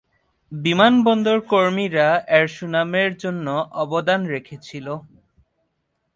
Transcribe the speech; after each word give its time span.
বিমানবন্দর 0.51 1.37
কর্মীরা 1.51 2.07
এর 2.37 2.45
সুনামের 2.55 3.11
জন্য 3.17 3.47
অবদান 3.75 4.21
রেখেছিল। 4.25 4.87